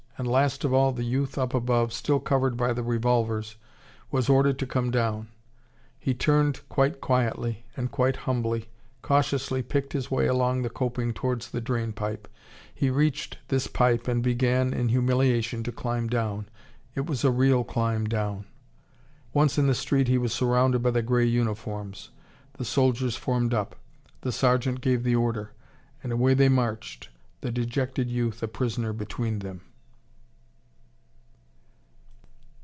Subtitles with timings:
[0.17, 3.55] And last of all the youth up above, still covered by the revolvers,
[4.11, 5.29] was ordered to come down.
[5.97, 8.69] He turned quite quietly, and quite humbly,
[9.01, 12.27] cautiously picked his way along the coping towards the drain pipe.
[12.71, 16.47] He reached this pipe and began, in humiliation, to climb down.
[16.93, 18.45] It was a real climb down.
[19.33, 22.11] Once in the street he was surrounded by the grey uniforms.
[22.59, 23.75] The soldiers formed up.
[24.21, 25.53] The sergeant gave the order.
[26.03, 27.09] And away they marched,
[27.39, 29.61] the dejected youth a prisoner between them.